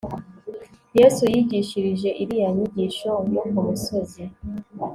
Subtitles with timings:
[0.97, 4.23] yesu yigishirije iriya nyigisho yo ku musozi